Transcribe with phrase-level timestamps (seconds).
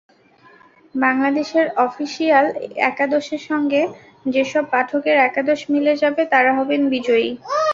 [0.95, 2.45] বাংলাদেশের অফিসিয়াল
[2.89, 3.81] একাদশের সঙ্গে
[4.25, 7.29] যেসব পাঠকের একাদশ মিলে যাবে, তাঁরা হবেন বিজয়ী।